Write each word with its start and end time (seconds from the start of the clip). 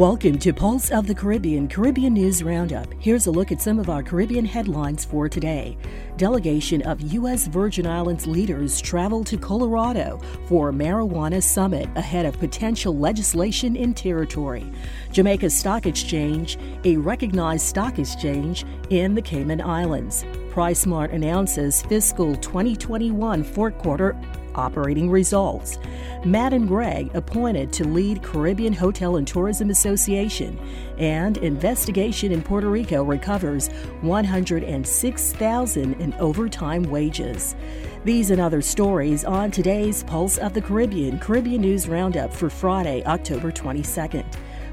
Welcome 0.00 0.38
to 0.38 0.54
Pulse 0.54 0.90
of 0.90 1.06
the 1.06 1.14
Caribbean 1.14 1.68
Caribbean 1.68 2.14
News 2.14 2.42
Roundup. 2.42 2.90
Here's 3.00 3.26
a 3.26 3.30
look 3.30 3.52
at 3.52 3.60
some 3.60 3.78
of 3.78 3.90
our 3.90 4.02
Caribbean 4.02 4.46
headlines 4.46 5.04
for 5.04 5.28
today. 5.28 5.76
Delegation 6.16 6.80
of 6.88 7.02
U.S. 7.12 7.46
Virgin 7.48 7.86
Islands 7.86 8.26
leaders 8.26 8.80
travel 8.80 9.22
to 9.24 9.36
Colorado 9.36 10.18
for 10.46 10.72
marijuana 10.72 11.42
summit 11.42 11.86
ahead 11.96 12.24
of 12.24 12.38
potential 12.38 12.96
legislation 12.96 13.76
in 13.76 13.92
territory. 13.92 14.64
Jamaica 15.12 15.50
Stock 15.50 15.84
Exchange, 15.84 16.56
a 16.84 16.96
recognized 16.96 17.66
stock 17.66 17.98
exchange 17.98 18.64
in 18.88 19.14
the 19.14 19.20
Cayman 19.20 19.60
Islands. 19.60 20.24
PriceSmart 20.48 21.12
announces 21.12 21.82
fiscal 21.82 22.34
2021 22.36 23.44
fourth 23.44 23.76
quarter 23.76 24.18
operating 24.54 25.10
results. 25.10 25.78
Madden 26.24 26.66
Greig 26.66 27.14
appointed 27.14 27.72
to 27.72 27.84
lead 27.84 28.22
Caribbean 28.22 28.72
Hotel 28.72 29.16
and 29.16 29.26
Tourism 29.26 29.70
Association, 29.70 30.58
and 30.98 31.38
investigation 31.38 32.32
in 32.32 32.42
Puerto 32.42 32.68
Rico 32.68 33.02
recovers 33.02 33.68
106,000 34.02 35.94
in 36.00 36.14
overtime 36.14 36.82
wages. 36.84 37.54
These 38.04 38.30
and 38.30 38.40
other 38.40 38.62
stories 38.62 39.24
on 39.24 39.50
today's 39.50 40.02
Pulse 40.04 40.38
of 40.38 40.54
the 40.54 40.62
Caribbean 40.62 41.18
Caribbean 41.18 41.60
News 41.60 41.88
Roundup 41.88 42.32
for 42.32 42.48
Friday, 42.48 43.04
October 43.04 43.52
22nd. 43.52 44.24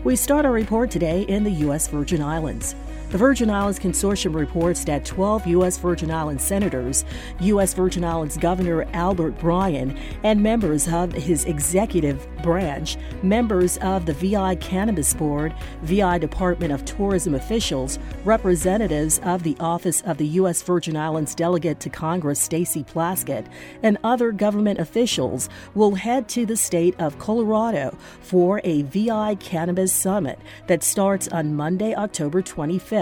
We 0.03 0.15
start 0.15 0.45
our 0.45 0.51
report 0.51 0.89
today 0.89 1.23
in 1.23 1.43
the 1.43 1.51
U.S. 1.51 1.87
Virgin 1.87 2.21
Islands. 2.21 2.75
The 3.09 3.17
Virgin 3.17 3.49
Islands 3.49 3.79
Consortium 3.79 4.35
reports 4.35 4.83
that 4.83 5.05
12 5.05 5.47
U.S. 5.47 5.77
Virgin 5.77 6.11
Islands 6.11 6.43
senators, 6.43 7.05
U.S. 7.39 7.73
Virgin 7.73 8.03
Islands 8.03 8.35
Governor 8.35 8.85
Albert 8.91 9.39
Bryan, 9.39 9.97
and 10.25 10.43
members 10.43 10.89
of 10.89 11.13
his 11.13 11.45
executive 11.45 12.27
branch, 12.43 12.97
members 13.23 13.77
of 13.77 14.05
the 14.05 14.13
VI 14.13 14.55
Cannabis 14.55 15.13
Board, 15.13 15.55
VI 15.83 16.17
Department 16.17 16.73
of 16.73 16.83
Tourism 16.83 17.33
officials, 17.33 17.97
representatives 18.25 19.19
of 19.19 19.41
the 19.43 19.55
Office 19.61 20.01
of 20.01 20.17
the 20.17 20.27
U.S. 20.27 20.61
Virgin 20.61 20.97
Islands 20.97 21.33
Delegate 21.33 21.79
to 21.79 21.89
Congress 21.89 22.41
Stacey 22.41 22.83
Plaskett, 22.83 23.47
and 23.83 23.97
other 24.03 24.33
government 24.33 24.79
officials 24.79 25.47
will 25.75 25.95
head 25.95 26.27
to 26.27 26.45
the 26.45 26.57
state 26.57 26.93
of 26.99 27.17
Colorado 27.19 27.97
for 28.19 28.59
a 28.65 28.81
VI 28.81 29.35
Cannabis 29.35 29.93
Summit 29.93 30.39
that 30.67 30.83
starts 30.83 31.29
on 31.29 31.55
Monday, 31.55 31.95
October 31.95 32.41
25th 32.41 32.96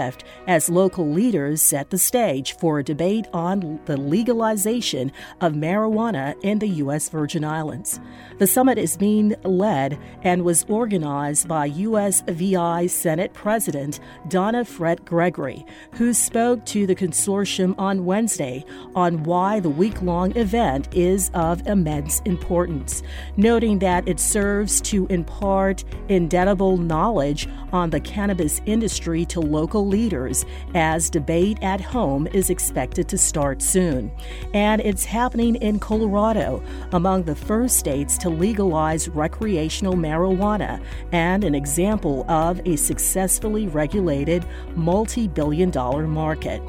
as 0.46 0.68
local 0.68 1.10
leaders 1.10 1.62
set 1.62 1.90
the 1.90 1.98
stage 1.98 2.56
for 2.56 2.78
a 2.78 2.84
debate 2.84 3.26
on 3.32 3.80
the 3.86 3.96
legalization 3.96 5.10
of 5.40 5.52
marijuana 5.52 6.34
in 6.42 6.58
the 6.58 6.68
U.S. 6.68 7.08
Virgin 7.08 7.44
Islands. 7.44 8.00
The 8.38 8.46
summit 8.46 8.78
is 8.78 8.96
being 8.96 9.34
led 9.44 9.98
and 10.22 10.44
was 10.44 10.64
organized 10.68 11.48
by 11.48 11.66
U.S. 11.66 12.22
VI 12.28 12.86
Senate 12.86 13.32
President 13.32 14.00
Donna 14.28 14.64
Frett-Gregory, 14.64 15.64
who 15.92 16.12
spoke 16.12 16.64
to 16.66 16.86
the 16.86 16.94
consortium 16.94 17.74
on 17.78 18.04
Wednesday 18.04 18.64
on 18.94 19.22
why 19.22 19.60
the 19.60 19.70
week 19.70 20.02
long 20.02 20.36
event 20.36 20.94
is 20.94 21.30
of 21.34 21.66
immense 21.66 22.20
importance, 22.20 23.02
noting 23.36 23.78
that 23.78 24.06
it 24.06 24.20
serves 24.20 24.80
to 24.82 25.06
impart 25.06 25.84
indelible 26.08 26.76
knowledge 26.76 27.48
on 27.72 27.90
the 27.90 28.00
cannabis 28.00 28.60
industry 28.66 29.24
to 29.24 29.40
local 29.40 29.85
leaders 29.86 30.44
as 30.74 31.08
debate 31.08 31.58
at 31.62 31.80
home 31.80 32.26
is 32.28 32.50
expected 32.50 33.08
to 33.08 33.18
start 33.18 33.62
soon. 33.62 34.10
And 34.54 34.80
it's 34.80 35.04
happening 35.04 35.56
in 35.56 35.78
Colorado, 35.78 36.62
among 36.92 37.22
the 37.24 37.34
first 37.34 37.78
states 37.78 38.18
to 38.18 38.28
legalize 38.28 39.08
recreational 39.08 39.94
marijuana 39.94 40.82
and 41.12 41.44
an 41.44 41.54
example 41.54 42.30
of 42.30 42.60
a 42.66 42.76
successfully 42.76 43.68
regulated 43.68 44.44
multi 44.74 45.28
billion 45.28 45.70
dollar 45.70 46.06
market. 46.06 46.62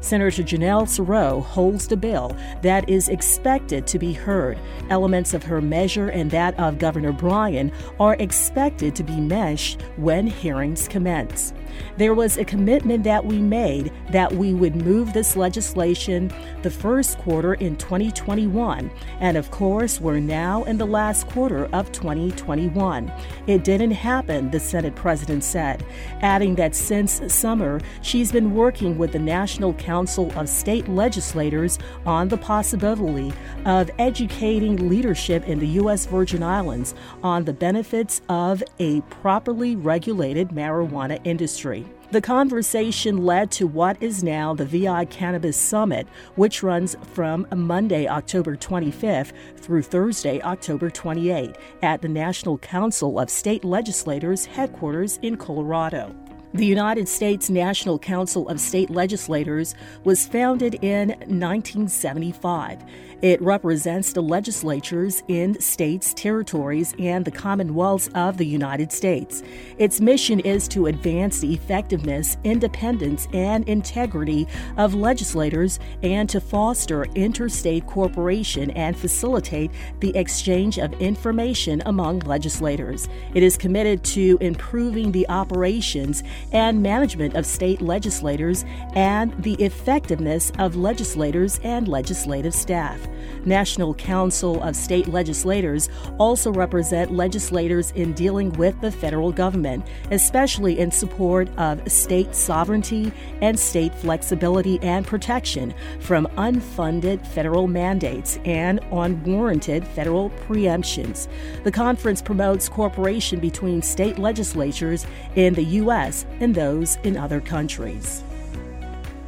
Senator 0.00 0.42
Janelle 0.42 0.86
Sarauw 0.86 1.42
holds 1.42 1.86
the 1.88 1.96
bill 1.96 2.36
that 2.62 2.88
is 2.88 3.08
expected 3.08 3.86
to 3.86 3.98
be 3.98 4.12
heard. 4.12 4.58
Elements 4.90 5.34
of 5.34 5.42
her 5.44 5.60
measure 5.60 6.08
and 6.08 6.30
that 6.30 6.58
of 6.58 6.78
Governor 6.78 7.12
Bryan 7.12 7.72
are 7.98 8.16
expected 8.18 8.94
to 8.96 9.02
be 9.02 9.20
meshed 9.20 9.82
when 9.96 10.26
hearings 10.26 10.88
commence. 10.88 11.52
There 11.96 12.14
was 12.14 12.36
a 12.36 12.44
commitment 12.44 13.04
that 13.04 13.24
we 13.24 13.38
made 13.38 13.92
that 14.10 14.32
we 14.32 14.54
would 14.54 14.76
move 14.76 15.12
this 15.12 15.36
legislation 15.36 16.32
the 16.62 16.70
first 16.70 17.18
quarter 17.18 17.54
in 17.54 17.76
2021. 17.76 18.90
And 19.20 19.36
of 19.36 19.50
course, 19.50 20.00
we're 20.00 20.20
now 20.20 20.64
in 20.64 20.78
the 20.78 20.86
last 20.86 21.28
quarter 21.28 21.66
of 21.72 21.90
2021. 21.92 23.12
It 23.46 23.64
didn't 23.64 23.92
happen, 23.92 24.50
the 24.50 24.60
Senate 24.60 24.94
president 24.94 25.44
said, 25.44 25.84
adding 26.20 26.54
that 26.56 26.74
since 26.74 27.20
summer, 27.32 27.80
she's 28.02 28.32
been 28.32 28.54
working 28.54 28.98
with 28.98 29.12
the 29.12 29.18
National 29.18 29.63
Council 29.72 30.30
of 30.38 30.48
State 30.48 30.88
Legislators 30.88 31.78
on 32.04 32.28
the 32.28 32.36
possibility 32.36 33.32
of 33.64 33.90
educating 33.98 34.88
leadership 34.88 35.48
in 35.48 35.58
the 35.58 35.68
U.S. 35.68 36.06
Virgin 36.06 36.42
Islands 36.42 36.94
on 37.22 37.44
the 37.44 37.52
benefits 37.54 38.20
of 38.28 38.62
a 38.78 39.00
properly 39.02 39.76
regulated 39.76 40.50
marijuana 40.50 41.20
industry 41.24 41.54
industry. 41.54 41.84
The 42.10 42.20
conversation 42.20 43.24
led 43.24 43.50
to 43.52 43.66
what 43.66 44.00
is 44.00 44.22
now 44.22 44.54
the 44.54 44.64
VI 44.64 45.06
Cannabis 45.06 45.56
Summit, 45.56 46.06
which 46.36 46.62
runs 46.62 46.96
from 47.12 47.46
Monday, 47.54 48.06
October 48.06 48.56
25th 48.56 49.32
through 49.56 49.82
Thursday, 49.82 50.40
October 50.42 50.90
28th 50.90 51.56
at 51.82 52.02
the 52.02 52.08
National 52.08 52.58
Council 52.58 53.18
of 53.18 53.30
State 53.30 53.64
Legislators 53.64 54.44
headquarters 54.44 55.18
in 55.22 55.36
Colorado. 55.36 56.14
The 56.54 56.64
United 56.64 57.08
States 57.08 57.50
National 57.50 57.98
Council 57.98 58.48
of 58.48 58.60
State 58.60 58.88
Legislators 58.88 59.74
was 60.04 60.24
founded 60.24 60.76
in 60.84 61.08
1975. 61.08 62.84
It 63.22 63.42
represents 63.42 64.12
the 64.12 64.22
legislatures 64.22 65.24
in 65.26 65.58
states, 65.60 66.14
territories, 66.14 66.94
and 67.00 67.24
the 67.24 67.32
commonwealths 67.32 68.08
of 68.14 68.36
the 68.36 68.46
United 68.46 68.92
States. 68.92 69.42
Its 69.78 70.00
mission 70.00 70.38
is 70.40 70.68
to 70.68 70.86
advance 70.86 71.40
the 71.40 71.54
effectiveness, 71.54 72.36
independence, 72.44 73.26
and 73.32 73.68
integrity 73.68 74.46
of 74.76 74.94
legislators 74.94 75.80
and 76.04 76.28
to 76.28 76.40
foster 76.40 77.06
interstate 77.16 77.84
cooperation 77.86 78.70
and 78.72 78.96
facilitate 78.96 79.72
the 79.98 80.16
exchange 80.16 80.78
of 80.78 80.92
information 81.00 81.82
among 81.86 82.20
legislators. 82.20 83.08
It 83.34 83.42
is 83.42 83.56
committed 83.56 84.04
to 84.04 84.38
improving 84.40 85.10
the 85.10 85.28
operations 85.28 86.22
and 86.52 86.82
management 86.82 87.34
of 87.34 87.46
state 87.46 87.80
legislators 87.80 88.64
and 88.94 89.34
the 89.42 89.54
effectiveness 89.54 90.52
of 90.58 90.76
legislators 90.76 91.60
and 91.64 91.88
legislative 91.88 92.54
staff. 92.54 93.00
National 93.44 93.94
Council 93.94 94.62
of 94.62 94.76
State 94.76 95.08
Legislators 95.08 95.88
also 96.18 96.52
represent 96.52 97.12
legislators 97.12 97.90
in 97.92 98.12
dealing 98.12 98.52
with 98.52 98.80
the 98.80 98.90
federal 98.90 99.32
government, 99.32 99.86
especially 100.10 100.78
in 100.78 100.90
support 100.90 101.48
of 101.58 101.80
state 101.90 102.34
sovereignty 102.34 103.12
and 103.40 103.58
state 103.58 103.94
flexibility 103.94 104.78
and 104.82 105.06
protection 105.06 105.74
from 106.00 106.26
unfunded 106.36 107.26
federal 107.26 107.66
mandates 107.66 108.38
and 108.44 108.80
unwarranted 108.92 109.86
federal 109.88 110.30
preemptions. 110.30 111.28
The 111.64 111.72
conference 111.72 112.22
promotes 112.22 112.68
cooperation 112.68 113.40
between 113.40 113.82
state 113.82 114.18
legislatures 114.18 115.06
in 115.34 115.54
the 115.54 115.64
U.S. 115.64 116.26
and 116.40 116.54
those 116.54 116.98
in 117.04 117.16
other 117.16 117.40
countries. 117.40 118.22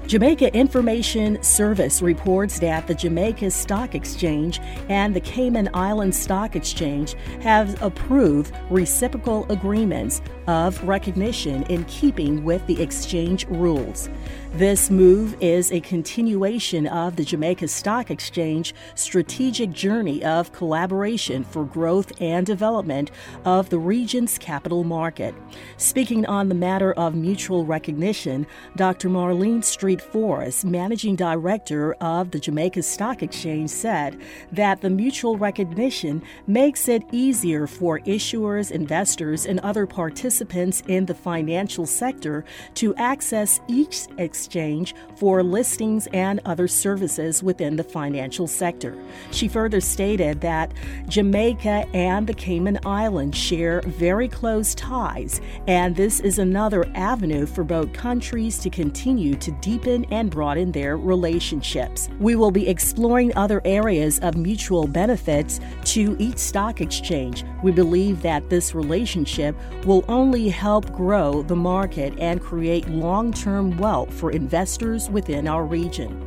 Jamaica 0.06 0.54
Information 0.54 1.42
Service 1.42 2.00
reports 2.00 2.60
that 2.60 2.86
the 2.86 2.94
Jamaica 2.94 3.50
Stock 3.50 3.96
Exchange 3.96 4.60
and 4.88 5.16
the 5.16 5.20
Cayman 5.20 5.68
Islands 5.74 6.16
Stock 6.16 6.54
Exchange 6.54 7.14
have 7.40 7.82
approved 7.82 8.54
reciprocal 8.70 9.50
agreements 9.50 10.22
of 10.46 10.80
recognition 10.84 11.64
in 11.64 11.84
keeping 11.86 12.44
with 12.44 12.64
the 12.68 12.80
exchange 12.80 13.46
rules. 13.48 14.08
This 14.52 14.90
move 14.90 15.36
is 15.40 15.72
a 15.72 15.80
continuation 15.80 16.86
of 16.86 17.16
the 17.16 17.24
Jamaica 17.24 17.66
Stock 17.66 18.10
Exchange 18.10 18.74
strategic 18.94 19.72
journey 19.72 20.24
of 20.24 20.52
collaboration 20.52 21.42
for 21.42 21.64
growth 21.64 22.12
and 22.22 22.46
development 22.46 23.10
of 23.44 23.70
the 23.70 23.78
region's 23.78 24.38
capital 24.38 24.84
market. 24.84 25.34
Speaking 25.78 26.24
on 26.26 26.48
the 26.48 26.54
matter 26.54 26.92
of 26.92 27.16
mutual 27.16 27.66
recognition, 27.66 28.46
Dr. 28.76 29.08
Marlene 29.08 29.64
Street 29.64 29.95
Lloyd 29.96 30.12
Forrest, 30.12 30.64
managing 30.66 31.16
director 31.16 31.94
of 32.02 32.30
the 32.30 32.38
Jamaica 32.38 32.82
Stock 32.82 33.22
Exchange, 33.22 33.70
said 33.70 34.20
that 34.52 34.82
the 34.82 34.90
mutual 34.90 35.38
recognition 35.38 36.22
makes 36.46 36.86
it 36.88 37.02
easier 37.12 37.66
for 37.66 38.00
issuers, 38.00 38.70
investors, 38.70 39.46
and 39.46 39.58
other 39.60 39.86
participants 39.86 40.82
in 40.88 41.06
the 41.06 41.14
financial 41.14 41.86
sector 41.86 42.44
to 42.74 42.94
access 42.96 43.60
each 43.68 44.06
exchange 44.18 44.94
for 45.16 45.42
listings 45.42 46.08
and 46.08 46.40
other 46.44 46.68
services 46.68 47.42
within 47.42 47.76
the 47.76 47.84
financial 47.84 48.46
sector. 48.46 48.94
She 49.30 49.48
further 49.48 49.80
stated 49.80 50.42
that 50.42 50.72
Jamaica 51.08 51.86
and 51.94 52.26
the 52.26 52.34
Cayman 52.34 52.80
Islands 52.84 53.38
share 53.38 53.80
very 53.86 54.28
close 54.28 54.74
ties, 54.74 55.40
and 55.66 55.96
this 55.96 56.20
is 56.20 56.38
another 56.38 56.84
avenue 56.94 57.46
for 57.46 57.64
both 57.64 57.94
countries 57.94 58.58
to 58.58 58.68
continue 58.68 59.36
to 59.36 59.50
deepen 59.52 59.85
and 59.86 60.30
broaden 60.30 60.72
their 60.72 60.96
relationships. 60.96 62.08
We 62.18 62.34
will 62.34 62.50
be 62.50 62.68
exploring 62.68 63.36
other 63.36 63.62
areas 63.64 64.18
of 64.20 64.36
mutual 64.36 64.86
benefits 64.86 65.60
to 65.86 66.16
each 66.18 66.38
stock 66.38 66.80
exchange. 66.80 67.44
We 67.62 67.72
believe 67.72 68.22
that 68.22 68.50
this 68.50 68.74
relationship 68.74 69.56
will 69.84 70.04
only 70.08 70.48
help 70.48 70.92
grow 70.92 71.42
the 71.42 71.56
market 71.56 72.14
and 72.18 72.40
create 72.40 72.88
long 72.88 73.32
term 73.32 73.76
wealth 73.78 74.12
for 74.12 74.30
investors 74.30 75.08
within 75.08 75.46
our 75.46 75.64
region. 75.64 76.25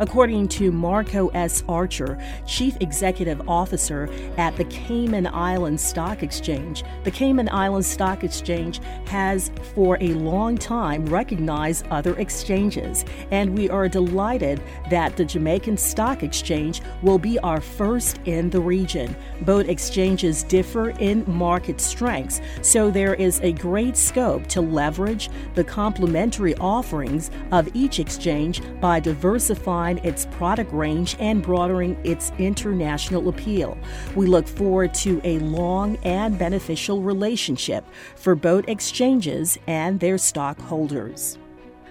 According 0.00 0.48
to 0.48 0.72
Marco 0.72 1.28
S. 1.28 1.62
Archer, 1.68 2.18
Chief 2.46 2.74
Executive 2.80 3.46
Officer 3.46 4.08
at 4.38 4.56
the 4.56 4.64
Cayman 4.64 5.26
Islands 5.26 5.84
Stock 5.84 6.22
Exchange, 6.22 6.84
the 7.04 7.10
Cayman 7.10 7.50
Islands 7.50 7.86
Stock 7.86 8.24
Exchange 8.24 8.80
has 9.06 9.50
for 9.74 9.98
a 10.00 10.14
long 10.14 10.56
time 10.56 11.04
recognized 11.04 11.86
other 11.88 12.18
exchanges, 12.18 13.04
and 13.30 13.56
we 13.56 13.68
are 13.68 13.88
delighted 13.88 14.62
that 14.88 15.18
the 15.18 15.24
Jamaican 15.24 15.76
Stock 15.76 16.22
Exchange 16.22 16.80
will 17.02 17.18
be 17.18 17.38
our 17.40 17.60
first 17.60 18.20
in 18.24 18.48
the 18.48 18.60
region. 18.60 19.14
Both 19.42 19.68
exchanges 19.68 20.44
differ 20.44 20.90
in 20.98 21.24
market 21.26 21.78
strengths, 21.78 22.40
so 22.62 22.90
there 22.90 23.14
is 23.14 23.38
a 23.40 23.52
great 23.52 23.98
scope 23.98 24.46
to 24.46 24.62
leverage 24.62 25.28
the 25.54 25.64
complementary 25.64 26.54
offerings 26.54 27.30
of 27.52 27.68
each 27.76 28.00
exchange 28.00 28.62
by 28.80 28.98
diversifying 28.98 29.89
its 29.98 30.26
product 30.26 30.72
range 30.72 31.16
and 31.18 31.42
broadening 31.42 31.98
its 32.04 32.32
international 32.38 33.28
appeal. 33.28 33.76
We 34.14 34.26
look 34.26 34.46
forward 34.46 34.94
to 34.94 35.20
a 35.24 35.38
long 35.40 35.96
and 36.04 36.38
beneficial 36.38 37.02
relationship 37.02 37.84
for 38.16 38.34
both 38.34 38.68
exchanges 38.68 39.58
and 39.66 40.00
their 40.00 40.18
stockholders. 40.18 41.38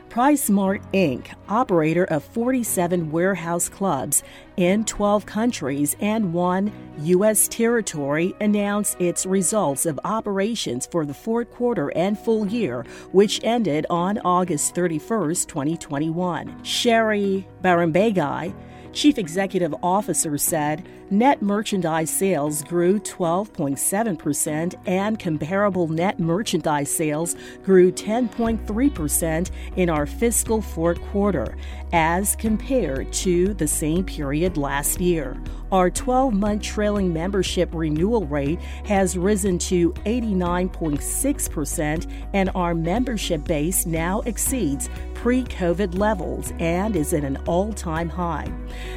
PriceSmart 0.09 0.81
Inc., 0.91 1.27
operator 1.47 2.03
of 2.05 2.23
47 2.23 3.11
warehouse 3.11 3.69
clubs 3.69 4.23
in 4.57 4.83
12 4.83 5.25
countries 5.27 5.95
and 5.99 6.33
one 6.33 6.71
U.S. 7.03 7.47
territory, 7.47 8.33
announced 8.41 8.99
its 8.99 9.25
results 9.25 9.85
of 9.85 9.99
operations 10.03 10.87
for 10.91 11.05
the 11.05 11.13
fourth 11.13 11.51
quarter 11.51 11.89
and 11.95 12.17
full 12.17 12.47
year, 12.47 12.83
which 13.11 13.39
ended 13.43 13.85
on 13.89 14.17
August 14.19 14.75
31, 14.75 15.29
2021. 15.35 16.63
Sherry 16.63 17.47
Bahrambeygui, 17.63 18.53
Chief 18.91 19.17
Executive 19.17 19.75
Officer 19.83 20.37
said 20.37 20.87
net 21.11 21.41
merchandise 21.41 22.09
sales 22.09 22.63
grew 22.63 22.99
12.7% 22.99 24.75
and 24.87 25.19
comparable 25.19 25.87
net 25.87 26.19
merchandise 26.19 26.93
sales 26.93 27.35
grew 27.63 27.91
10.3% 27.91 29.51
in 29.75 29.89
our 29.89 30.05
fiscal 30.05 30.61
fourth 30.61 31.01
quarter 31.07 31.55
as 31.93 32.35
compared 32.35 33.11
to 33.13 33.53
the 33.55 33.67
same 33.67 34.03
period 34.03 34.57
last 34.57 34.99
year. 34.99 35.41
Our 35.71 35.91
12 35.91 36.33
month 36.33 36.63
trailing 36.63 37.13
membership 37.13 37.69
renewal 37.73 38.25
rate 38.25 38.59
has 38.85 39.17
risen 39.17 39.59
to 39.59 39.93
89.6%, 39.93 42.11
and 42.33 42.49
our 42.55 42.73
membership 42.73 43.45
base 43.45 43.85
now 43.85 44.21
exceeds 44.21 44.89
pre 45.21 45.43
COVID 45.43 45.97
levels 45.97 46.53
and 46.59 46.95
is 46.95 47.11
at 47.11 47.25
an 47.25 47.35
all 47.45 47.73
time 47.73 48.07
high. 48.07 48.49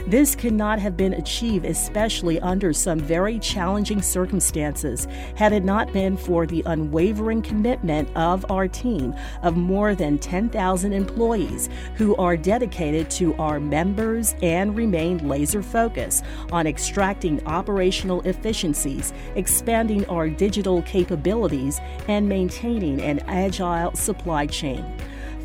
This 0.07 0.37
could 0.37 0.53
not 0.53 0.79
have 0.79 0.97
been 0.97 1.15
achieved, 1.15 1.65
especially 1.65 2.39
under 2.39 2.73
some 2.73 3.01
very 3.01 3.41
challenging 3.41 4.01
circumstances, 4.01 5.09
had 5.35 5.53
it 5.53 5.65
not 5.65 5.93
been 5.93 6.17
for 6.17 6.47
the 6.47 6.63
unwavering 6.67 7.43
commitment 7.43 8.09
of 8.17 8.49
our 8.53 8.69
team 8.69 9.13
of 9.43 9.57
more 9.57 9.97
than 9.97 10.17
10,000 10.17 10.93
employees 10.93 11.69
who 11.97 12.15
are 12.15 12.37
dedicated 12.37 13.11
to 13.11 13.35
our 13.35 13.59
members 13.59 14.37
and 14.43 14.77
remain 14.77 15.29
laser 15.29 15.61
focused 15.61 16.25
on 16.53 16.69
extracting 16.69 17.45
operational 17.49 18.21
efficiencies, 18.23 19.13
expanding 19.35 20.07
our 20.07 20.29
digital 20.29 20.83
capabilities, 20.83 21.81
and 22.07 22.29
maintaining 22.29 23.01
an 23.01 23.19
agile 23.27 23.93
supply 23.97 24.47
chain 24.47 24.85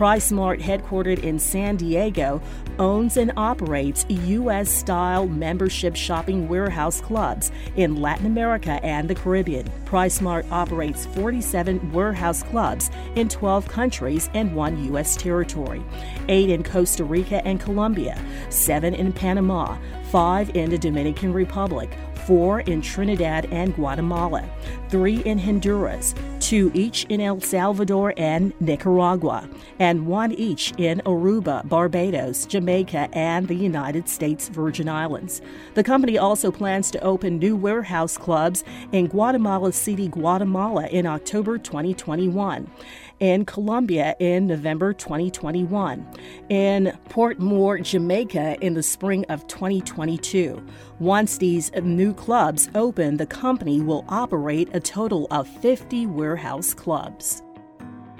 PriceSmart, 0.00 0.62
headquartered 0.62 1.22
in 1.22 1.38
San 1.38 1.76
Diego, 1.76 2.40
owns 2.78 3.18
and 3.18 3.30
operates 3.36 4.06
U.S. 4.08 4.70
style 4.70 5.28
membership 5.28 5.94
shopping 5.94 6.48
warehouse 6.48 7.02
clubs 7.02 7.52
in 7.76 8.00
Latin 8.00 8.24
America 8.24 8.80
and 8.82 9.10
the 9.10 9.14
Caribbean. 9.14 9.70
PriceSmart 9.84 10.50
operates 10.50 11.04
47 11.04 11.92
warehouse 11.92 12.42
clubs 12.44 12.90
in 13.14 13.28
12 13.28 13.68
countries 13.68 14.30
and 14.32 14.56
one 14.56 14.82
U.S. 14.86 15.16
territory, 15.16 15.84
eight 16.30 16.48
in 16.48 16.62
Costa 16.62 17.04
Rica 17.04 17.46
and 17.46 17.60
Colombia, 17.60 18.18
seven 18.48 18.94
in 18.94 19.12
Panama, 19.12 19.76
five 20.04 20.56
in 20.56 20.70
the 20.70 20.78
Dominican 20.78 21.34
Republic, 21.34 21.90
four 22.30 22.60
in 22.60 22.80
Trinidad 22.80 23.46
and 23.50 23.74
Guatemala, 23.74 24.48
three 24.88 25.16
in 25.24 25.36
Honduras, 25.36 26.14
two 26.38 26.70
each 26.74 27.04
in 27.06 27.20
El 27.20 27.40
Salvador 27.40 28.14
and 28.16 28.52
Nicaragua, 28.60 29.48
and 29.80 30.06
one 30.06 30.30
each 30.34 30.72
in 30.78 31.02
Aruba, 31.04 31.68
Barbados, 31.68 32.46
Jamaica, 32.46 33.08
and 33.14 33.48
the 33.48 33.56
United 33.56 34.08
States 34.08 34.48
Virgin 34.48 34.88
Islands. 34.88 35.42
The 35.74 35.82
company 35.82 36.18
also 36.18 36.52
plans 36.52 36.92
to 36.92 37.00
open 37.00 37.40
new 37.40 37.56
warehouse 37.56 38.16
clubs 38.16 38.62
in 38.92 39.08
Guatemala 39.08 39.72
City, 39.72 40.06
Guatemala 40.06 40.86
in 40.86 41.06
October 41.06 41.58
2021 41.58 42.70
in 43.20 43.44
Colombia 43.44 44.16
in 44.18 44.46
November 44.46 44.92
2021, 44.94 46.06
in 46.48 46.98
Portmore, 47.10 47.82
Jamaica 47.82 48.56
in 48.62 48.74
the 48.74 48.82
spring 48.82 49.24
of 49.28 49.46
2022. 49.46 50.60
Once 50.98 51.38
these 51.38 51.70
new 51.82 52.14
clubs 52.20 52.68
open, 52.74 53.16
the 53.16 53.24
company 53.24 53.80
will 53.80 54.04
operate 54.10 54.68
a 54.74 54.78
total 54.78 55.26
of 55.30 55.48
50 55.48 56.04
warehouse 56.04 56.74
clubs. 56.74 57.42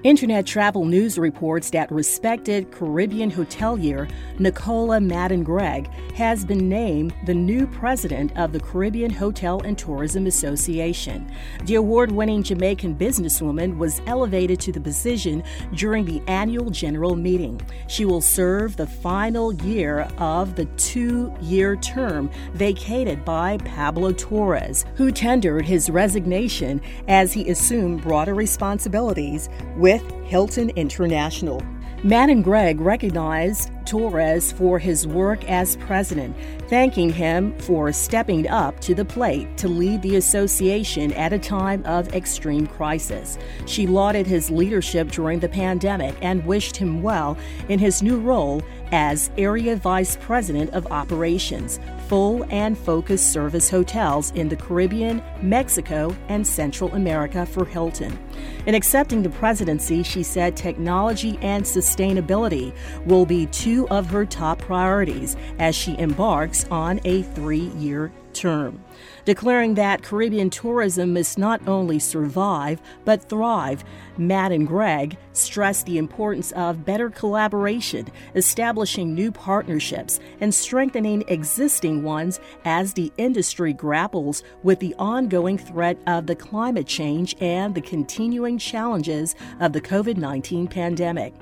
Internet 0.03 0.47
travel 0.47 0.87
news 0.87 1.19
reports 1.19 1.69
that 1.71 1.93
respected 1.93 2.71
Caribbean 2.71 3.31
hotelier 3.31 4.11
Nicola 4.39 4.99
Madden 4.99 5.43
Greig 5.43 5.93
has 6.15 6.43
been 6.43 6.71
named 6.71 7.13
the 7.27 7.35
new 7.35 7.67
president 7.67 8.35
of 8.39 8.55
the 8.55 8.61
Caribbean 8.61 9.11
Hotel 9.11 9.61
and 9.61 9.77
Tourism 9.77 10.27
Association. 10.27 11.31
The 11.67 11.75
award 11.75 12.11
winning 12.11 12.43
Jamaican 12.43 12.95
businesswoman 12.95 13.77
was 13.77 14.01
elevated 14.07 14.59
to 14.61 14.73
the 14.73 14.81
position 14.81 15.43
during 15.75 16.07
the 16.07 16.23
annual 16.27 16.71
general 16.71 17.15
meeting. 17.15 17.61
She 17.87 18.07
will 18.07 18.23
serve 18.23 18.77
the 18.77 18.87
final 18.87 19.53
year 19.53 20.09
of 20.17 20.57
the 20.57 20.65
two 20.77 21.31
year 21.43 21.77
term 21.77 22.31
vacated 22.55 23.23
by 23.23 23.59
Pablo 23.59 24.13
Torres, 24.13 24.87
who 24.95 25.13
tendered 25.13 25.67
his 25.67 25.91
resignation 25.91 26.81
as 27.07 27.35
he 27.35 27.51
assumed 27.51 28.01
broader 28.01 28.33
responsibilities 28.33 29.51
with 29.77 29.90
with 29.91 30.11
Hilton 30.25 30.71
International. 30.71 31.61
Madden 32.05 32.43
Greig 32.43 32.81
recognized 32.81 33.71
Torres 33.85 34.53
for 34.53 34.79
his 34.79 35.05
work 35.05 35.45
as 35.51 35.77
president, 35.79 36.37
thanking 36.69 37.11
him 37.11 37.59
for 37.59 37.93
stepping 37.93 38.49
up 38.49 38.79
to 38.81 38.95
the 38.95 39.05
plate 39.05 39.59
to 39.59 39.67
lead 39.67 40.01
the 40.03 40.15
association 40.15 41.13
at 41.15 41.33
a 41.33 41.39
time 41.39 41.85
of 41.85 42.15
extreme 42.15 42.69
crisis. 42.69 43.37
She 43.67 43.89
lauded 43.89 44.29
his 44.29 44.49
leadership 44.49 45.11
during 45.11 45.41
the 45.41 45.49
pandemic 45.49 46.15
and 46.23 46.47
wished 46.47 46.77
him 46.77 47.03
well 47.03 47.37
in 47.69 47.81
his 47.81 48.01
new 48.01 48.19
role 48.19 48.63
as 48.93 49.31
Area 49.37 49.75
Vice 49.75 50.17
President 50.21 50.71
of 50.71 50.87
Operations, 50.93 51.81
full 52.11 52.45
and 52.51 52.77
focused 52.77 53.33
service 53.33 53.71
hotels 53.71 54.33
in 54.33 54.49
the 54.49 54.57
Caribbean, 54.57 55.23
Mexico, 55.43 56.13
and 56.27 56.45
Central 56.45 56.93
America 56.97 57.47
for 57.47 57.65
Hilton. 57.65 58.19
In 58.67 58.75
accepting 58.75 59.23
the 59.23 59.31
presidency, 59.31 60.03
she 60.03 60.25
said 60.25 60.57
technology 60.57 61.39
and 61.41 61.65
sustainability 61.65 62.75
will 63.07 63.25
be 63.25 63.47
two 63.47 63.89
of 63.91 64.07
her 64.07 64.27
top 64.27 64.59
priorities 64.59 65.37
as 65.61 65.77
she 65.77 65.97
embarks 66.01 66.65
on 66.65 67.01
a 67.05 67.23
three 67.23 67.71
year 67.79 68.11
term, 68.33 68.83
declaring 69.25 69.75
that 69.75 70.03
Caribbean 70.03 70.51
tourism 70.51 71.15
must 71.15 71.39
not 71.39 71.67
only 71.69 72.01
survive 72.01 72.81
but 73.05 73.29
thrive. 73.29 73.85
Madden 74.19 74.65
Greig 74.65 75.17
stressed 75.41 75.87
the 75.87 75.99
importance 75.99 76.53
of 76.53 76.85
better 76.85 77.11
collaboration, 77.11 78.09
establishing 78.35 79.15
new 79.15 79.33
partnerships, 79.33 80.21
and 80.41 80.55
strengthening 80.55 81.25
existing 81.29 82.03
ones 82.03 82.41
as 82.65 82.93
the 82.93 83.13
industry 83.17 83.73
grapples 83.73 84.43
with 84.63 84.79
the 84.81 84.95
ongoing 84.99 85.59
threat 85.59 85.99
of 86.07 86.27
the 86.27 86.37
climate 86.37 86.87
change 86.87 87.35
and 87.41 87.75
the 87.75 87.81
continuing 87.81 88.59
challenges 88.59 89.35
of 89.61 89.73
the 89.73 89.81
COVID 89.81 90.17
19 90.17 90.69
pandemic. 90.69 91.35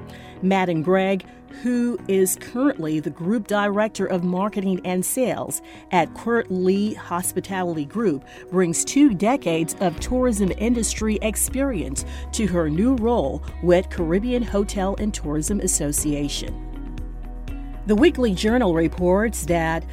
Madden 0.42 0.82
Greig 0.82 1.24
who 1.62 1.98
is 2.08 2.36
currently 2.40 3.00
the 3.00 3.10
Group 3.10 3.46
Director 3.46 4.06
of 4.06 4.24
Marketing 4.24 4.80
and 4.84 5.04
Sales 5.04 5.60
at 5.90 6.12
Courtleigh 6.14 6.94
Hospitality 6.94 7.84
Group, 7.84 8.24
brings 8.50 8.84
two 8.84 9.14
decades 9.14 9.74
of 9.80 9.98
tourism 10.00 10.52
industry 10.58 11.18
experience 11.22 12.04
to 12.32 12.46
her 12.46 12.70
new 12.70 12.94
role 12.96 13.42
with 13.62 13.87
Caribbean 13.90 14.42
Hotel 14.42 14.94
and 14.98 15.12
Tourism 15.12 15.60
Association. 15.60 16.64
The 17.86 17.96
Weekly 17.96 18.34
Journal 18.34 18.74
reports 18.74 19.46
that 19.46 19.84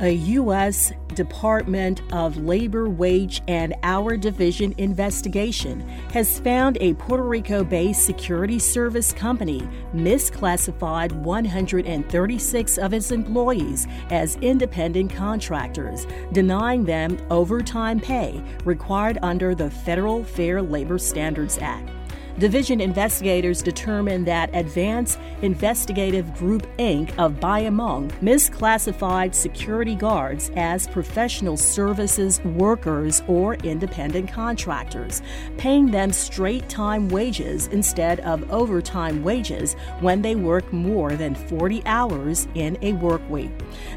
a 0.00 0.10
U.S. 0.10 0.92
Department 1.14 2.00
of 2.12 2.38
Labor 2.38 2.88
Wage 2.88 3.42
and 3.48 3.74
Hour 3.82 4.16
Division 4.16 4.74
investigation 4.78 5.80
has 6.12 6.40
found 6.40 6.78
a 6.80 6.94
Puerto 6.94 7.24
Rico 7.24 7.62
based 7.62 8.06
security 8.06 8.58
service 8.58 9.12
company 9.12 9.60
misclassified 9.94 11.12
136 11.12 12.78
of 12.78 12.94
its 12.94 13.10
employees 13.10 13.86
as 14.10 14.36
independent 14.36 15.12
contractors, 15.12 16.06
denying 16.32 16.84
them 16.84 17.18
overtime 17.30 18.00
pay 18.00 18.42
required 18.64 19.18
under 19.22 19.54
the 19.54 19.70
Federal 19.70 20.24
Fair 20.24 20.62
Labor 20.62 20.98
Standards 20.98 21.58
Act. 21.58 21.90
Division 22.38 22.80
investigators 22.80 23.62
determined 23.62 24.26
that 24.26 24.54
Advance 24.54 25.18
Investigative 25.42 26.32
Group 26.34 26.66
Inc. 26.78 27.10
of 27.18 27.34
Bayamon 27.34 28.10
misclassified 28.20 29.34
security 29.34 29.94
guards 29.94 30.50
as 30.56 30.88
professional 30.88 31.56
services 31.56 32.40
workers 32.44 33.22
or 33.26 33.54
independent 33.56 34.30
contractors, 34.30 35.22
paying 35.58 35.90
them 35.90 36.12
straight 36.12 36.68
time 36.68 37.08
wages 37.08 37.66
instead 37.68 38.20
of 38.20 38.50
overtime 38.50 39.22
wages 39.22 39.74
when 40.00 40.22
they 40.22 40.34
work 40.34 40.72
more 40.72 41.16
than 41.16 41.34
40 41.34 41.82
hours 41.84 42.48
in 42.54 42.78
a 42.82 42.92
work 42.94 43.28
week. 43.28 43.50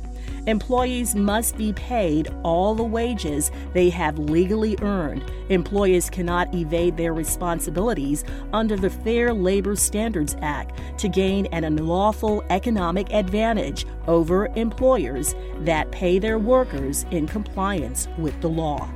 Employees 0.48 1.16
must 1.16 1.58
be 1.58 1.74
paid 1.74 2.30
all 2.44 2.74
the 2.74 2.82
wages 2.82 3.52
they 3.74 3.90
have 3.90 4.18
legally 4.18 4.78
earned. 4.82 5.30
Employees 5.50 6.10
cannot 6.10 6.56
evade 6.56 6.96
their 6.96 7.14
responsibilities 7.14 8.24
under 8.54 8.78
the 8.78 8.90
Fair 8.90 9.34
Labor 9.34 9.76
Standards 9.76 10.38
Act 10.42 10.80
to 10.98 11.10
gain 11.10 11.48
an 11.48 11.66
unlawful 11.66 12.42
economic 12.50 13.12
advantage 13.12 13.86
over 14.08 14.46
employers 14.56 15.36
that 15.66 15.92
pay 15.92 16.20
their 16.20 16.40
workers 16.40 17.06
in 17.12 17.28
compliance 17.28 18.08
with 18.18 18.40
the 18.40 18.48
law. 18.48 18.90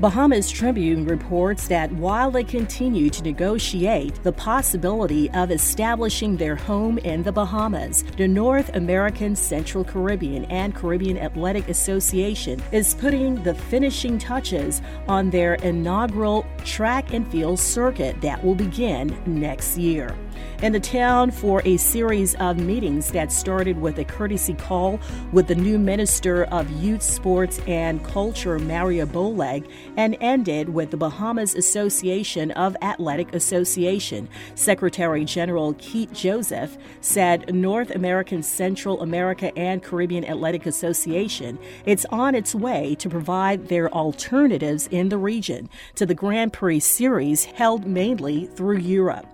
Bahamas 0.00 0.50
Tribune 0.50 1.04
reports 1.04 1.68
that 1.68 1.92
while 1.92 2.30
they 2.30 2.42
continue 2.42 3.10
to 3.10 3.22
negotiate 3.22 4.14
the 4.22 4.32
possibility 4.32 5.30
of 5.32 5.50
establishing 5.50 6.38
their 6.38 6.56
home 6.56 6.96
in 6.96 7.22
the 7.22 7.30
Bahamas, 7.30 8.02
the 8.16 8.26
North 8.26 8.74
American 8.74 9.36
Central 9.36 9.84
Caribbean 9.84 10.46
and 10.46 10.74
Caribbean 10.74 11.18
Athletic 11.18 11.68
Association 11.68 12.62
is 12.72 12.94
putting 12.94 13.42
the 13.42 13.54
finishing 13.54 14.16
touches 14.16 14.80
on 15.06 15.28
their 15.28 15.56
inaugural 15.56 16.46
track 16.64 17.12
and 17.12 17.30
field 17.30 17.58
circuit 17.58 18.18
that 18.22 18.42
will 18.42 18.54
begin 18.54 19.14
next 19.26 19.76
year 19.76 20.16
in 20.62 20.72
the 20.72 20.80
town 20.80 21.30
for 21.30 21.62
a 21.64 21.76
series 21.76 22.34
of 22.36 22.58
meetings 22.58 23.10
that 23.12 23.32
started 23.32 23.80
with 23.80 23.98
a 23.98 24.04
courtesy 24.04 24.54
call 24.54 25.00
with 25.32 25.46
the 25.46 25.54
new 25.54 25.78
Minister 25.78 26.44
of 26.44 26.70
Youth, 26.82 27.02
Sports, 27.02 27.60
and 27.66 28.04
Culture, 28.04 28.58
Mario 28.58 29.06
Bowleg, 29.06 29.68
and 29.96 30.16
ended 30.20 30.68
with 30.68 30.90
the 30.90 30.96
Bahamas 30.96 31.54
Association 31.54 32.50
of 32.52 32.76
Athletic 32.82 33.34
Association. 33.34 34.28
Secretary 34.54 35.24
General 35.24 35.74
Keith 35.74 36.12
Joseph 36.12 36.76
said 37.00 37.54
North 37.54 37.90
American, 37.90 38.42
Central 38.42 39.00
America, 39.02 39.56
and 39.58 39.82
Caribbean 39.82 40.24
Athletic 40.24 40.66
Association 40.66 41.58
it's 41.84 42.04
on 42.06 42.34
its 42.34 42.54
way 42.54 42.94
to 42.96 43.08
provide 43.08 43.68
their 43.68 43.92
alternatives 43.92 44.86
in 44.88 45.08
the 45.08 45.18
region 45.18 45.68
to 45.94 46.06
the 46.06 46.14
Grand 46.14 46.52
Prix 46.52 46.80
series 46.80 47.44
held 47.44 47.86
mainly 47.86 48.46
through 48.46 48.78
Europe. 48.78 49.26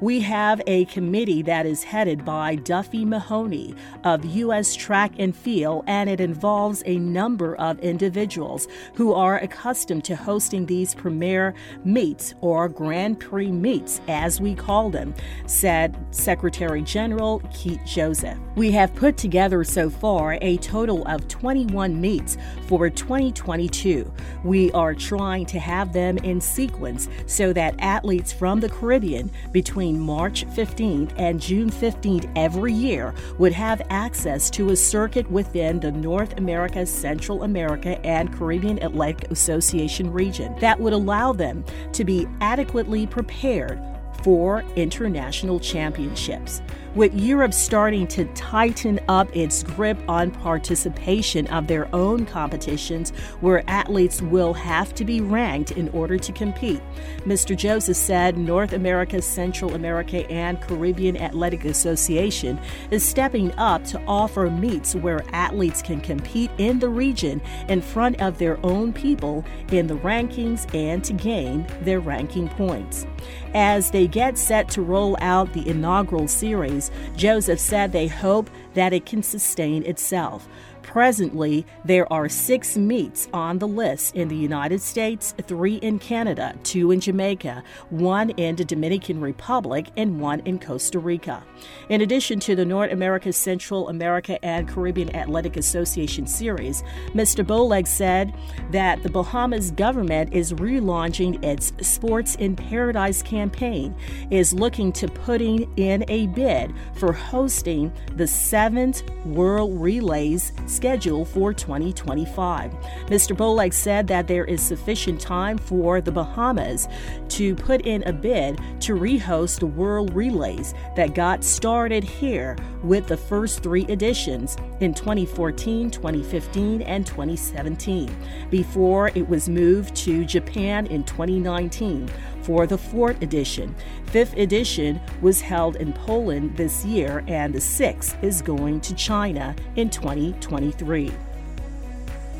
We 0.00 0.20
have 0.20 0.60
a 0.66 0.84
committee 0.86 1.42
that 1.42 1.66
is 1.66 1.84
headed 1.84 2.24
by 2.24 2.56
Duffy 2.56 3.04
Mahoney 3.04 3.74
of 4.04 4.24
U.S. 4.24 4.74
Track 4.74 5.12
and 5.18 5.34
Field, 5.34 5.84
and 5.86 6.10
it 6.10 6.20
involves 6.20 6.82
a 6.86 6.98
number 6.98 7.54
of 7.56 7.78
individuals 7.80 8.68
who 8.94 9.12
are 9.12 9.38
accustomed 9.38 10.04
to 10.04 10.16
hosting 10.16 10.66
these 10.66 10.94
premier 10.94 11.54
meets 11.84 12.34
or 12.40 12.68
Grand 12.68 13.20
Prix 13.20 13.50
meets, 13.50 14.00
as 14.08 14.40
we 14.40 14.54
call 14.54 14.90
them, 14.90 15.14
said 15.46 15.96
Secretary 16.10 16.82
General 16.82 17.40
Keith 17.52 17.80
Joseph. 17.84 18.38
We 18.56 18.70
have 18.72 18.94
put 18.94 19.16
together 19.16 19.64
so 19.64 19.88
far 19.88 20.38
a 20.42 20.56
total 20.58 21.06
of 21.06 21.28
21 21.28 22.00
meets 22.00 22.36
for 22.66 22.90
2022. 22.90 24.12
We 24.44 24.70
are 24.72 24.94
trying 24.94 25.46
to 25.46 25.58
have 25.58 25.92
them 25.92 26.18
in 26.18 26.40
sequence 26.40 27.08
so 27.26 27.52
that 27.52 27.74
athletes 27.78 28.32
from 28.32 28.60
the 28.60 28.68
Caribbean 28.68 29.30
between 29.52 29.98
March 29.98 30.46
15th 30.46 31.12
and 31.16 31.40
June 31.40 31.70
15th 31.70 32.30
every 32.36 32.72
year 32.72 33.14
would 33.38 33.52
have 33.52 33.82
access 33.90 34.50
to 34.50 34.70
a 34.70 34.76
circuit 34.76 35.30
within 35.30 35.78
the 35.78 35.92
North 35.92 36.38
America, 36.38 36.84
Central 36.86 37.42
America, 37.42 38.04
and 38.04 38.32
Caribbean 38.32 38.82
Athletic 38.82 39.30
Association 39.30 40.12
region 40.12 40.54
that 40.60 40.78
would 40.78 40.92
allow 40.92 41.32
them 41.32 41.64
to 41.92 42.04
be 42.04 42.26
adequately 42.40 43.06
prepared 43.06 43.80
for 44.22 44.62
international 44.76 45.58
championships 45.58 46.62
with 46.94 47.14
Europe 47.14 47.54
starting 47.54 48.06
to 48.06 48.24
tighten 48.34 49.00
up 49.08 49.34
its 49.34 49.62
grip 49.62 49.98
on 50.08 50.30
participation 50.30 51.46
of 51.48 51.66
their 51.66 51.92
own 51.94 52.26
competitions 52.26 53.10
where 53.40 53.68
athletes 53.68 54.20
will 54.20 54.52
have 54.52 54.94
to 54.94 55.04
be 55.04 55.20
ranked 55.20 55.70
in 55.72 55.88
order 55.90 56.18
to 56.18 56.32
compete. 56.32 56.82
Mr. 57.20 57.56
Joseph 57.56 57.96
said 57.96 58.36
North 58.36 58.72
America, 58.72 59.22
Central 59.22 59.74
America, 59.74 60.28
and 60.30 60.60
Caribbean 60.60 61.16
Athletic 61.16 61.64
Association 61.64 62.60
is 62.90 63.02
stepping 63.02 63.52
up 63.52 63.84
to 63.84 64.00
offer 64.06 64.50
meets 64.50 64.94
where 64.94 65.24
athletes 65.32 65.82
can 65.82 66.00
compete 66.00 66.50
in 66.58 66.78
the 66.78 66.88
region 66.88 67.40
in 67.68 67.80
front 67.80 68.20
of 68.20 68.38
their 68.38 68.58
own 68.64 68.92
people 68.92 69.44
in 69.70 69.86
the 69.86 69.96
rankings 69.98 70.72
and 70.74 71.02
to 71.04 71.12
gain 71.12 71.66
their 71.82 72.00
ranking 72.00 72.48
points. 72.48 73.06
As 73.54 73.90
they 73.90 74.08
get 74.08 74.38
set 74.38 74.68
to 74.70 74.82
roll 74.82 75.16
out 75.20 75.52
the 75.52 75.68
inaugural 75.68 76.26
series, 76.26 76.81
Joseph 77.16 77.60
said 77.60 77.92
they 77.92 78.08
hope 78.08 78.50
that 78.74 78.92
it 78.92 79.06
can 79.06 79.22
sustain 79.22 79.84
itself. 79.84 80.48
Presently, 80.92 81.64
there 81.86 82.12
are 82.12 82.28
six 82.28 82.76
meets 82.76 83.26
on 83.32 83.58
the 83.58 83.66
list 83.66 84.14
in 84.14 84.28
the 84.28 84.36
United 84.36 84.82
States, 84.82 85.34
three 85.40 85.76
in 85.76 85.98
Canada, 85.98 86.54
two 86.64 86.90
in 86.90 87.00
Jamaica, 87.00 87.64
one 87.88 88.28
in 88.28 88.56
the 88.56 88.64
Dominican 88.66 89.18
Republic, 89.18 89.86
and 89.96 90.20
one 90.20 90.40
in 90.40 90.58
Costa 90.58 90.98
Rica. 90.98 91.42
In 91.88 92.02
addition 92.02 92.40
to 92.40 92.54
the 92.54 92.66
North 92.66 92.92
America, 92.92 93.32
Central 93.32 93.88
America, 93.88 94.38
and 94.44 94.68
Caribbean 94.68 95.16
Athletic 95.16 95.56
Association 95.56 96.26
series, 96.26 96.82
Mr. 97.14 97.42
Bowleg 97.42 97.86
said 97.86 98.34
that 98.70 99.02
the 99.02 99.08
Bahamas 99.08 99.70
government 99.70 100.34
is 100.34 100.52
relaunching 100.52 101.42
its 101.42 101.72
Sports 101.80 102.34
in 102.34 102.54
Paradise 102.54 103.22
campaign, 103.22 103.94
is 104.30 104.52
looking 104.52 104.92
to 104.92 105.08
putting 105.08 105.72
in 105.78 106.04
a 106.08 106.26
bid 106.26 106.74
for 106.96 107.14
hosting 107.14 107.90
the 108.16 108.26
seventh 108.26 109.02
World 109.24 109.80
Relays 109.80 110.52
schedule 110.82 111.24
for 111.24 111.54
2025. 111.54 112.72
Mr. 113.06 113.36
Bowleg 113.36 113.72
said 113.72 114.04
that 114.08 114.26
there 114.26 114.44
is 114.44 114.60
sufficient 114.60 115.20
time 115.20 115.56
for 115.56 116.00
the 116.00 116.10
Bahamas 116.10 116.88
to 117.28 117.54
put 117.54 117.82
in 117.82 118.02
a 118.02 118.12
bid 118.12 118.60
to 118.80 118.96
rehost 118.96 119.60
the 119.60 119.66
World 119.66 120.12
Relays 120.12 120.74
that 120.96 121.14
got 121.14 121.44
started 121.44 122.02
here 122.02 122.56
with 122.82 123.06
the 123.06 123.16
first 123.16 123.62
three 123.62 123.86
editions 123.86 124.56
in 124.80 124.92
2014, 124.92 125.88
2015, 125.88 126.82
and 126.82 127.06
2017 127.06 128.16
before 128.50 129.12
it 129.14 129.28
was 129.28 129.48
moved 129.48 129.94
to 129.94 130.24
Japan 130.24 130.88
in 130.88 131.04
2019 131.04 132.10
for 132.42 132.66
the 132.66 132.78
fourth 132.78 133.20
edition. 133.22 133.74
Fifth 134.06 134.36
edition 134.36 135.00
was 135.20 135.40
held 135.40 135.76
in 135.76 135.92
Poland 135.92 136.56
this 136.56 136.84
year, 136.84 137.24
and 137.26 137.54
the 137.54 137.60
sixth 137.60 138.16
is 138.22 138.42
going 138.42 138.80
to 138.82 138.94
China 138.94 139.54
in 139.76 139.90
2023. 139.90 141.12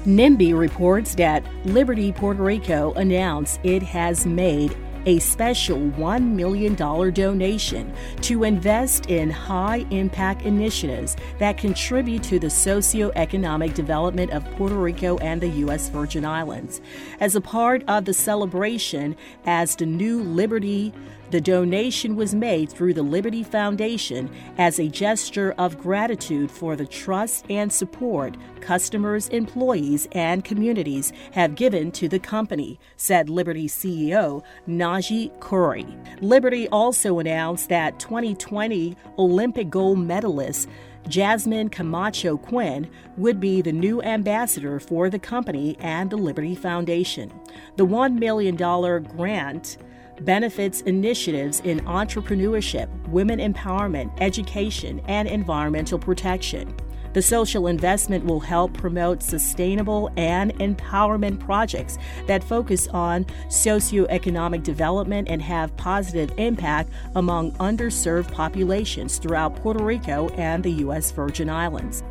NIMBY 0.04 0.58
reports 0.58 1.14
that 1.14 1.44
Liberty 1.64 2.10
Puerto 2.10 2.42
Rico 2.42 2.92
announced 2.94 3.60
it 3.62 3.84
has 3.84 4.26
made 4.26 4.76
a 5.06 5.18
special 5.18 5.78
$1 5.78 6.32
million 6.32 6.74
donation 6.74 7.92
to 8.20 8.44
invest 8.44 9.06
in 9.06 9.30
high 9.30 9.86
impact 9.90 10.42
initiatives 10.42 11.16
that 11.38 11.56
contribute 11.56 12.22
to 12.22 12.38
the 12.38 12.50
socio-economic 12.50 13.74
development 13.74 14.30
of 14.32 14.44
Puerto 14.52 14.76
Rico 14.76 15.18
and 15.18 15.40
the 15.40 15.48
U.S. 15.48 15.88
Virgin 15.88 16.24
Islands. 16.24 16.80
As 17.20 17.34
a 17.34 17.40
part 17.40 17.82
of 17.88 18.04
the 18.04 18.14
celebration, 18.14 19.16
as 19.46 19.76
the 19.76 19.86
new 19.86 20.22
Liberty 20.22 20.92
the 21.32 21.40
donation 21.40 22.14
was 22.14 22.34
made 22.34 22.70
through 22.70 22.92
the 22.92 23.02
Liberty 23.02 23.42
Foundation 23.42 24.30
as 24.58 24.78
a 24.78 24.86
gesture 24.86 25.54
of 25.56 25.78
gratitude 25.78 26.50
for 26.50 26.76
the 26.76 26.84
trust 26.84 27.46
and 27.48 27.72
support 27.72 28.36
customers, 28.60 29.28
employees, 29.30 30.06
and 30.12 30.44
communities 30.44 31.10
have 31.32 31.54
given 31.54 31.90
to 31.90 32.06
the 32.06 32.18
company, 32.18 32.78
said 32.96 33.30
Liberty 33.30 33.66
CEO 33.66 34.44
Naji 34.68 35.36
Khoury. 35.38 35.88
Liberty 36.20 36.68
also 36.68 37.18
announced 37.18 37.70
that 37.70 37.98
2020 37.98 38.94
Olympic 39.18 39.70
gold 39.70 39.98
medalist 40.00 40.68
Jasmine 41.08 41.70
Camacho 41.70 42.36
Quinn 42.36 42.88
would 43.16 43.40
be 43.40 43.62
the 43.62 43.72
new 43.72 44.02
ambassador 44.02 44.78
for 44.78 45.08
the 45.08 45.18
company 45.18 45.76
and 45.80 46.10
the 46.10 46.16
Liberty 46.16 46.54
Foundation. 46.54 47.32
The 47.76 47.86
$1 47.86 48.18
million 48.18 48.54
grant 48.54 49.78
benefits 50.24 50.80
initiatives 50.82 51.60
in 51.60 51.80
entrepreneurship, 51.80 52.88
women 53.08 53.38
empowerment, 53.38 54.10
education, 54.20 55.00
and 55.06 55.28
environmental 55.28 55.98
protection. 55.98 56.74
The 57.12 57.22
social 57.22 57.66
investment 57.66 58.24
will 58.24 58.40
help 58.40 58.72
promote 58.72 59.22
sustainable 59.22 60.10
and 60.16 60.54
empowerment 60.58 61.40
projects 61.40 61.98
that 62.26 62.42
focus 62.42 62.88
on 62.88 63.24
socioeconomic 63.48 64.62
development 64.62 65.28
and 65.28 65.42
have 65.42 65.76
positive 65.76 66.32
impact 66.38 66.90
among 67.14 67.52
underserved 67.52 68.32
populations 68.32 69.18
throughout 69.18 69.56
Puerto 69.56 69.84
Rico 69.84 70.28
and 70.30 70.64
the 70.64 70.72
U.S. 70.72 71.10
Virgin 71.10 71.50
Islands. 71.50 72.02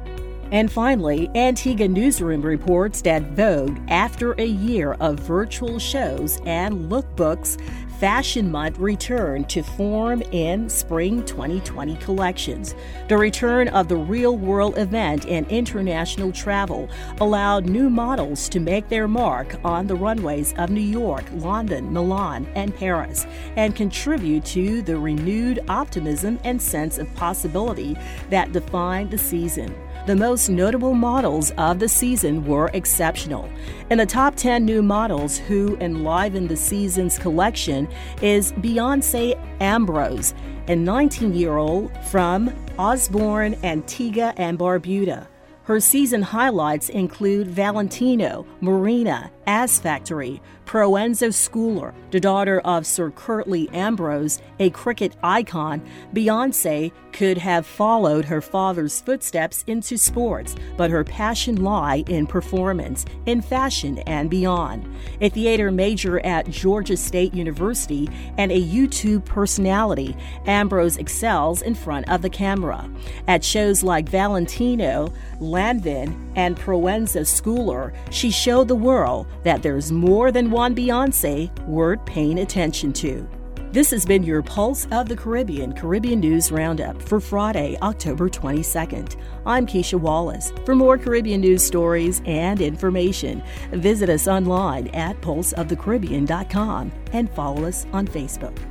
And 0.52 0.70
finally, 0.70 1.30
Antigua 1.34 1.88
Newsroom 1.88 2.42
reports 2.42 3.02
that 3.04 3.24
Vogue, 3.32 3.80
after 3.88 4.34
a 4.34 4.46
year 4.46 4.94
of 5.00 5.18
virtual 5.20 5.80
shows 5.80 6.42
and 6.46 6.92
lookbooks, 6.92 7.58
Fashion 8.02 8.52
Month 8.52 8.80
returned 8.80 9.48
to 9.50 9.62
form 9.62 10.24
in 10.32 10.68
spring 10.68 11.24
2020 11.24 11.96
collections. 11.98 12.74
The 13.08 13.18
return 13.18 13.68
of 13.68 13.88
the 13.88 13.96
real 13.96 14.36
world 14.36 14.78
event 14.80 15.28
and 15.28 15.48
international 15.50 16.32
travel 16.32 16.90
allowed 17.20 17.68
new 17.68 17.92
models 17.92 18.50
to 18.50 18.60
make 18.60 18.90
their 18.90 19.08
mark 19.08 19.56
on 19.64 19.86
the 19.86 19.94
runways 19.94 20.54
of 20.58 20.72
New 20.72 20.82
York, 20.82 21.26
London, 21.32 21.94
Milan, 21.94 22.48
and 22.56 22.76
Paris 22.76 23.28
and 23.56 23.76
contribute 23.76 24.46
to 24.46 24.82
the 24.82 24.98
renewed 24.98 25.60
optimism 25.70 26.40
and 26.44 26.60
sense 26.60 26.98
of 26.98 27.14
possibility 27.14 27.96
that 28.32 28.52
defined 28.52 29.12
the 29.12 29.18
season. 29.18 29.76
The 30.08 30.16
most 30.16 30.50
notable 30.50 30.96
models 30.96 31.52
of 31.60 31.78
the 31.78 31.88
season 31.88 32.44
were 32.48 32.72
exceptional. 32.74 33.48
In 33.92 34.00
the 34.00 34.06
top 34.08 34.36
10 34.36 34.66
new 34.66 34.82
models 34.82 35.38
who 35.38 35.78
enlivened 35.80 36.50
the 36.50 36.58
season's 36.58 37.20
collection 37.20 37.88
is 38.20 38.52
Beyonce 38.54 39.40
Ambrose, 39.62 40.34
a 40.68 40.76
19 40.76 41.36
year 41.36 41.58
old 41.58 41.92
from 42.08 42.52
Osborne, 42.80 43.56
Antigua 43.64 44.34
and 44.38 44.58
Barbuda. 44.58 45.28
Her 45.66 45.80
season 45.80 46.24
highlights 46.24 46.90
include 46.90 47.48
Valentino, 47.48 48.48
Marina, 48.60 49.30
Ass 49.46 49.80
Factory, 49.80 50.42
Proenza 50.72 51.34
Schouler, 51.34 51.94
the 52.12 52.20
daughter 52.22 52.62
of 52.62 52.86
Sir 52.86 53.12
Curtly 53.12 53.68
Ambrose, 53.74 54.42
a 54.58 54.70
cricket 54.70 55.14
icon, 55.22 55.82
Beyonce 56.14 56.94
could 57.12 57.38
have 57.38 57.66
followed 57.66 58.24
her 58.24 58.40
father's 58.40 59.02
footsteps 59.02 59.66
into 59.68 59.98
sports, 59.98 60.56
but 60.78 60.90
her 60.90 61.04
passion 61.04 61.62
lie 61.62 62.06
in 62.08 62.26
performance, 62.26 63.06
in 63.26 63.42
fashion, 63.42 63.98
and 64.08 64.30
beyond. 64.30 64.88
A 65.20 65.28
theater 65.28 65.74
major 65.74 66.22
at 66.22 66.50
Georgia 66.50 66.96
State 66.96 67.34
University 67.34 68.10
and 68.38 68.50
a 68.50 68.62
YouTube 68.62 69.26
personality, 69.26 70.16
Ambrose 70.46 70.96
excels 70.96 71.62
in 71.62 71.76
front 71.76 72.10
of 72.10 72.22
the 72.22 72.30
camera. 72.30 72.90
At 73.28 73.44
shows 73.44 73.84
like 73.84 74.08
Valentino, 74.08 75.12
Lanvin, 75.42 76.32
and 76.38 76.56
Proenza 76.56 77.26
Schouler, 77.26 77.92
she 78.10 78.32
showed 78.32 78.70
the 78.70 78.76
world 78.76 79.28
that 79.44 79.64
there's 79.64 79.92
more 79.92 80.32
than 80.32 80.50
one 80.50 80.61
Beyonce 80.62 81.50
worth 81.68 82.06
paying 82.06 82.40
attention 82.40 82.94
to. 82.94 83.28
This 83.72 83.90
has 83.90 84.06
been 84.06 84.22
your 84.22 84.44
Pulse 84.44 84.86
of 84.92 85.10
the 85.10 85.16
Caribbean 85.16 85.74
Caribbean 85.74 86.20
News 86.20 86.52
Roundup 86.52 87.02
for 87.02 87.20
Friday, 87.20 87.78
October 87.82 88.30
22nd. 88.30 89.16
I'm 89.46 89.66
Keisha 89.66 90.00
Wallace. 90.00 90.54
For 90.64 90.76
more 90.76 90.98
Caribbean 90.98 91.42
news 91.42 91.64
stories 91.64 92.22
and 92.26 92.62
information, 92.62 93.42
visit 93.72 94.10
us 94.10 94.28
online 94.28 94.90
at 94.90 95.20
pulseofthecaribbean.com 95.22 96.92
and 97.12 97.30
follow 97.32 97.66
us 97.66 97.88
on 97.92 98.08
Facebook. 98.08 98.71